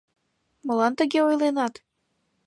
[0.65, 1.73] Молан тыге ойленат?